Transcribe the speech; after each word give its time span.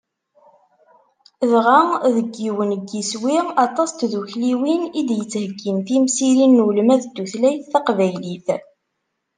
Dɣa, 1.51 1.81
deg 2.15 2.29
yiwen 2.43 2.71
n 2.81 2.85
yiswi, 2.91 3.37
aṭas 3.65 3.89
n 3.91 3.95
tdukkliwin 3.97 4.81
i 4.99 5.01
d-yettheyyin 5.07 5.79
timsirin 5.87 6.53
n 6.59 6.63
ulmad 6.67 7.01
n 7.05 7.11
tutlayt 7.15 7.69
taqbaylit. 7.71 8.47